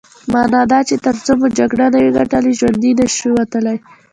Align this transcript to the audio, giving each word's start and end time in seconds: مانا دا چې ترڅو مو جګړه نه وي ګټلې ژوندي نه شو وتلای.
مانا 0.33 0.61
دا 0.71 0.79
چې 0.87 0.95
ترڅو 1.05 1.31
مو 1.39 1.47
جګړه 1.59 1.85
نه 1.93 1.99
وي 2.03 2.11
ګټلې 2.19 2.51
ژوندي 2.59 2.91
نه 2.99 3.05
شو 3.17 3.29
وتلای. 3.39 3.77